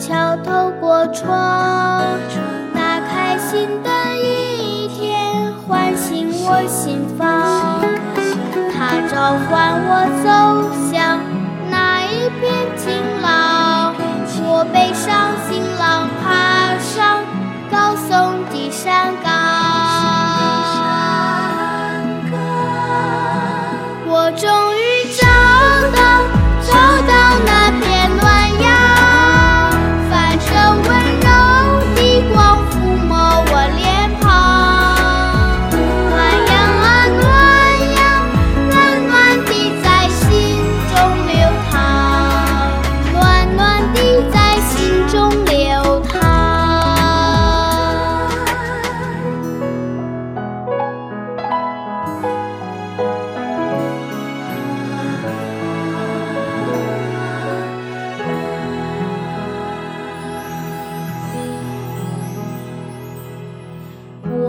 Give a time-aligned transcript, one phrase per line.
[0.00, 2.02] 敲透过窗，
[2.74, 7.82] 打开新的一天，唤醒我心房，
[8.72, 10.79] 它召唤我走。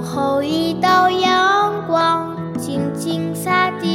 [0.01, 3.90] 午后，一道阳光静静洒地。